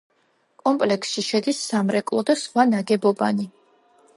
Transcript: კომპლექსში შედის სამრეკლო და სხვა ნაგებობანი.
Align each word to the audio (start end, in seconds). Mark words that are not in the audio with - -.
კომპლექსში 0.61 1.23
შედის 1.27 1.59
სამრეკლო 1.67 2.25
და 2.31 2.37
სხვა 2.45 2.67
ნაგებობანი. 2.73 3.51